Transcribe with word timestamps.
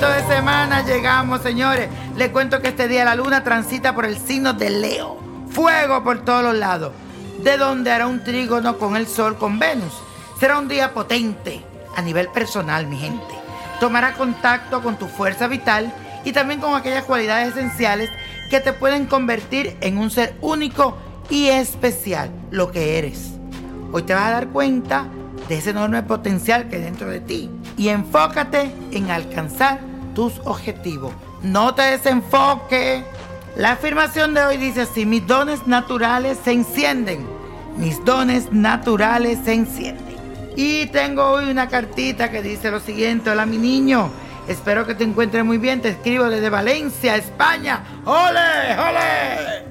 De 0.00 0.26
semana 0.26 0.82
llegamos, 0.82 1.40
señores. 1.40 1.88
Les 2.16 2.30
cuento 2.30 2.60
que 2.60 2.68
este 2.68 2.88
día 2.88 3.04
la 3.04 3.14
luna 3.14 3.44
transita 3.44 3.94
por 3.94 4.04
el 4.04 4.18
signo 4.18 4.52
de 4.52 4.68
Leo. 4.68 5.18
Fuego 5.50 6.02
por 6.02 6.24
todos 6.24 6.42
los 6.42 6.56
lados. 6.56 6.92
De 7.44 7.56
donde 7.56 7.92
hará 7.92 8.08
un 8.08 8.24
trígono 8.24 8.76
con 8.76 8.96
el 8.96 9.06
sol 9.06 9.38
con 9.38 9.60
Venus. 9.60 10.02
Será 10.40 10.58
un 10.58 10.66
día 10.66 10.92
potente 10.92 11.62
a 11.94 12.02
nivel 12.02 12.28
personal, 12.28 12.88
mi 12.88 12.98
gente. 12.98 13.34
Tomará 13.78 14.14
contacto 14.14 14.82
con 14.82 14.98
tu 14.98 15.06
fuerza 15.06 15.46
vital 15.46 15.94
y 16.24 16.32
también 16.32 16.60
con 16.60 16.74
aquellas 16.74 17.04
cualidades 17.04 17.56
esenciales 17.56 18.10
que 18.50 18.58
te 18.58 18.72
pueden 18.72 19.06
convertir 19.06 19.76
en 19.80 19.98
un 19.98 20.10
ser 20.10 20.34
único 20.40 20.98
y 21.30 21.48
especial, 21.48 22.30
lo 22.50 22.72
que 22.72 22.98
eres. 22.98 23.34
Hoy 23.92 24.02
te 24.02 24.12
vas 24.12 24.24
a 24.24 24.32
dar 24.32 24.48
cuenta 24.48 25.06
de 25.48 25.58
ese 25.58 25.70
enorme 25.70 26.02
potencial 26.02 26.68
que 26.68 26.76
hay 26.76 26.82
dentro 26.82 27.08
de 27.08 27.20
ti 27.20 27.48
y 27.76 27.88
enfócate 27.88 28.72
en 28.92 29.10
alcanzar 29.10 29.93
tus 30.14 30.40
objetivos. 30.44 31.12
No 31.42 31.74
te 31.74 31.82
desenfoques. 31.82 33.04
La 33.56 33.72
afirmación 33.72 34.34
de 34.34 34.44
hoy 34.44 34.56
dice 34.56 34.82
así, 34.82 35.04
mis 35.04 35.26
dones 35.26 35.66
naturales 35.66 36.38
se 36.44 36.52
encienden. 36.52 37.26
Mis 37.76 38.04
dones 38.04 38.52
naturales 38.52 39.38
se 39.44 39.52
encienden. 39.52 40.14
Y 40.56 40.86
tengo 40.86 41.24
hoy 41.24 41.50
una 41.50 41.68
cartita 41.68 42.30
que 42.30 42.40
dice 42.40 42.70
lo 42.70 42.78
siguiente, 42.78 43.30
hola 43.30 43.44
mi 43.44 43.58
niño, 43.58 44.08
espero 44.46 44.86
que 44.86 44.94
te 44.94 45.02
encuentres 45.02 45.44
muy 45.44 45.58
bien, 45.58 45.80
te 45.80 45.88
escribo 45.88 46.24
desde 46.26 46.48
Valencia, 46.48 47.16
España. 47.16 47.82
¡Ole, 48.04 48.78
ole! 48.78 49.64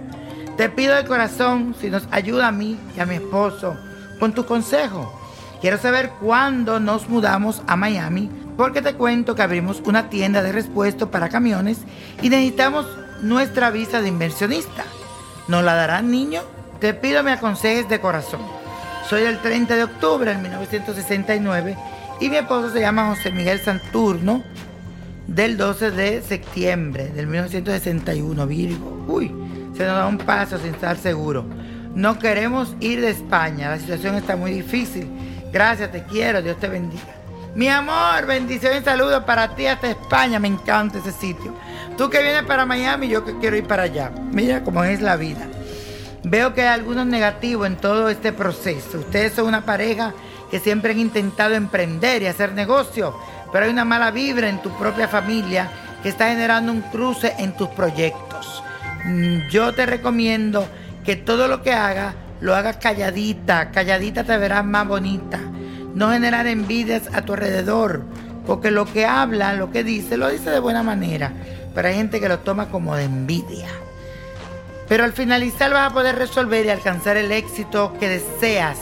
Te 0.57 0.69
pido 0.69 0.95
de 0.95 1.05
corazón 1.05 1.73
si 1.79 1.89
nos 1.89 2.07
ayuda 2.11 2.49
a 2.49 2.51
mí 2.51 2.77
y 2.95 2.99
a 2.99 3.05
mi 3.05 3.15
esposo 3.15 3.77
con 4.19 4.33
tu 4.33 4.45
consejo. 4.45 5.19
Quiero 5.61 5.77
saber 5.77 6.11
cuándo 6.21 6.81
nos 6.81 7.07
mudamos 7.07 7.61
a 7.65 7.77
Miami 7.77 8.29
porque 8.57 8.81
te 8.81 8.93
cuento 8.93 9.35
que 9.35 9.41
abrimos 9.41 9.81
una 9.85 10.09
tienda 10.09 10.43
de 10.43 10.51
repuesto 10.51 11.11
para 11.11 11.29
camiones 11.29 11.79
y 12.21 12.29
necesitamos 12.29 12.85
nuestra 13.21 13.71
visa 13.71 14.01
de 14.01 14.09
inversionista. 14.09 14.83
¿Nos 15.47 15.63
la 15.63 15.73
darán, 15.73 16.11
niño? 16.11 16.41
Te 16.79 16.93
pido 16.93 17.23
me 17.23 17.31
aconsejes 17.31 17.89
de 17.89 17.99
corazón. 17.99 18.41
Soy 19.09 19.23
el 19.23 19.39
30 19.39 19.75
de 19.75 19.83
octubre 19.83 20.33
de 20.33 20.41
1969 20.41 21.77
y 22.19 22.29
mi 22.29 22.37
esposo 22.37 22.71
se 22.71 22.79
llama 22.79 23.09
José 23.09 23.31
Miguel 23.31 23.59
Santurno 23.59 24.43
del 25.27 25.57
12 25.57 25.91
de 25.91 26.21
septiembre 26.21 27.09
del 27.09 27.27
1961, 27.27 28.47
Virgo. 28.47 29.05
Uy, 29.07 29.31
se 29.75 29.85
nos 29.85 29.95
da 29.95 30.07
un 30.07 30.17
paso 30.17 30.57
sin 30.57 30.73
estar 30.73 30.97
seguro. 30.97 31.45
No 31.95 32.17
queremos 32.19 32.75
ir 32.79 33.01
de 33.01 33.09
España, 33.09 33.69
la 33.69 33.79
situación 33.79 34.15
está 34.15 34.35
muy 34.35 34.51
difícil. 34.51 35.07
Gracias, 35.51 35.91
te 35.91 36.03
quiero, 36.03 36.41
Dios 36.41 36.59
te 36.59 36.67
bendiga. 36.67 37.22
Mi 37.55 37.69
amor, 37.69 38.25
bendición 38.25 38.75
y 38.75 38.83
saludos 38.83 39.25
para 39.25 39.53
ti 39.55 39.67
hasta 39.67 39.91
España. 39.91 40.39
Me 40.39 40.47
encanta 40.47 40.97
ese 40.97 41.11
sitio. 41.11 41.53
Tú 41.95 42.09
que 42.09 42.23
vienes 42.23 42.43
para 42.45 42.65
Miami, 42.65 43.07
yo 43.07 43.23
que 43.23 43.37
quiero 43.37 43.55
ir 43.55 43.67
para 43.67 43.83
allá. 43.83 44.11
Mira 44.31 44.63
cómo 44.63 44.83
es 44.83 45.01
la 45.01 45.17
vida. 45.17 45.47
Veo 46.23 46.55
que 46.55 46.63
hay 46.63 46.69
algunos 46.69 47.05
negativos 47.05 47.67
en 47.67 47.75
todo 47.77 48.09
este 48.09 48.33
proceso. 48.33 48.97
Ustedes 48.97 49.33
son 49.33 49.45
una 49.45 49.65
pareja 49.65 50.15
que 50.49 50.59
siempre 50.59 50.93
han 50.93 50.99
intentado 50.99 51.53
emprender 51.53 52.23
y 52.23 52.27
hacer 52.27 52.53
negocio, 52.53 53.15
pero 53.51 53.65
hay 53.65 53.71
una 53.71 53.85
mala 53.85 54.09
vibra 54.09 54.49
en 54.49 54.59
tu 54.59 54.71
propia 54.71 55.07
familia 55.07 55.69
que 56.01 56.09
está 56.09 56.29
generando 56.29 56.71
un 56.71 56.81
cruce 56.81 57.35
en 57.37 57.55
tus 57.55 57.69
proyectos. 57.69 58.63
Mm, 59.05 59.49
yo 59.51 59.73
te 59.73 59.85
recomiendo 59.85 60.67
que 61.05 61.17
todo 61.17 61.47
lo 61.47 61.61
que 61.61 61.73
hagas 61.73 62.15
lo 62.41 62.55
hagas 62.55 62.77
calladita, 62.77 63.69
calladita 63.69 64.23
te 64.23 64.37
verás 64.37 64.65
más 64.65 64.87
bonita 64.87 65.39
no 65.93 66.11
generar 66.11 66.47
envidias 66.47 67.03
a 67.13 67.21
tu 67.21 67.33
alrededor, 67.33 68.03
porque 68.45 68.71
lo 68.71 68.85
que 68.85 69.05
habla, 69.05 69.53
lo 69.53 69.71
que 69.71 69.83
dice, 69.83 70.17
lo 70.17 70.29
dice 70.29 70.49
de 70.49 70.59
buena 70.59 70.83
manera, 70.83 71.31
pero 71.73 71.87
hay 71.87 71.95
gente 71.95 72.19
que 72.19 72.29
lo 72.29 72.39
toma 72.39 72.69
como 72.69 72.95
de 72.95 73.05
envidia. 73.05 73.67
Pero 74.89 75.03
al 75.03 75.13
finalizar 75.13 75.71
vas 75.71 75.91
a 75.91 75.93
poder 75.93 76.15
resolver 76.15 76.65
y 76.65 76.69
alcanzar 76.69 77.17
el 77.17 77.31
éxito 77.31 77.93
que 77.99 78.09
deseas, 78.09 78.79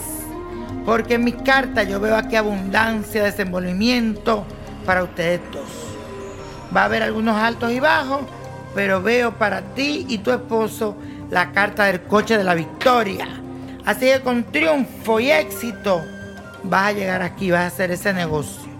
porque 0.84 1.14
en 1.14 1.24
mis 1.24 1.36
cartas 1.36 1.88
yo 1.88 2.00
veo 2.00 2.16
aquí 2.16 2.36
abundancia, 2.36 3.22
desenvolvimiento 3.22 4.44
para 4.84 5.04
ustedes 5.04 5.40
dos. 5.52 5.68
Va 6.74 6.82
a 6.82 6.84
haber 6.86 7.02
algunos 7.02 7.36
altos 7.36 7.70
y 7.70 7.78
bajos, 7.78 8.22
pero 8.74 9.02
veo 9.02 9.32
para 9.32 9.60
ti 9.74 10.06
y 10.08 10.18
tu 10.18 10.30
esposo 10.32 10.96
la 11.30 11.52
carta 11.52 11.84
del 11.84 12.02
coche 12.02 12.36
de 12.36 12.44
la 12.44 12.54
victoria. 12.54 13.28
Así 13.84 14.06
que 14.06 14.20
con 14.20 14.44
triunfo 14.44 15.20
y 15.20 15.30
éxito 15.30 16.02
vas 16.64 16.88
a 16.88 16.92
llegar 16.92 17.22
aquí, 17.22 17.50
vas 17.50 17.62
a 17.62 17.66
hacer 17.66 17.90
ese 17.90 18.12
negocio. 18.12 18.70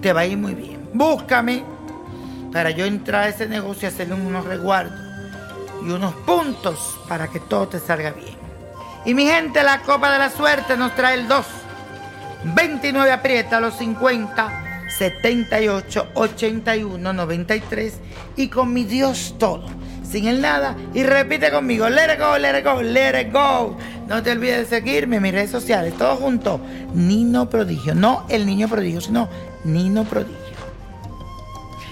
Te 0.00 0.12
va 0.12 0.20
a 0.20 0.26
ir 0.26 0.38
muy 0.38 0.54
bien. 0.54 0.88
Búscame 0.92 1.62
para 2.52 2.70
yo 2.70 2.84
entrar 2.86 3.24
a 3.24 3.28
ese 3.28 3.46
negocio 3.46 3.88
y 3.88 3.92
hacerle 3.92 4.14
unos 4.14 4.44
resguardos 4.44 4.98
y 5.84 5.90
unos 5.90 6.14
puntos 6.14 6.98
para 7.08 7.28
que 7.28 7.40
todo 7.40 7.68
te 7.68 7.78
salga 7.78 8.10
bien. 8.10 8.36
Y 9.04 9.14
mi 9.14 9.26
gente, 9.26 9.62
la 9.62 9.80
copa 9.82 10.12
de 10.12 10.18
la 10.18 10.30
suerte 10.30 10.76
nos 10.76 10.94
trae 10.94 11.14
el 11.14 11.28
2. 11.28 11.46
29 12.44 13.10
aprieta 13.10 13.60
los 13.60 13.74
50, 13.74 14.86
78, 14.96 16.08
81, 16.14 17.12
93 17.12 17.94
y 18.36 18.48
con 18.48 18.72
mi 18.72 18.84
Dios 18.84 19.34
todo 19.38 19.78
sin 20.10 20.26
el 20.26 20.40
nada 20.40 20.74
y 20.94 21.02
repite 21.02 21.50
conmigo, 21.50 21.88
let 21.88 22.14
it 22.14 22.18
go, 22.18 22.38
let 22.38 22.58
it 22.58 22.64
go, 22.64 22.82
let 22.82 23.20
it 23.20 23.32
go. 23.32 23.76
No 24.08 24.22
te 24.22 24.30
olvides 24.32 24.70
de 24.70 24.78
seguirme 24.78 25.16
en 25.16 25.22
mis 25.22 25.32
redes 25.32 25.50
sociales, 25.50 25.92
todo 25.98 26.16
junto, 26.16 26.58
Nino 26.94 27.50
Prodigio, 27.50 27.94
no 27.94 28.24
el 28.30 28.46
niño 28.46 28.66
prodigio, 28.66 29.02
sino 29.02 29.28
Nino 29.64 30.04
Prodigio. 30.04 30.38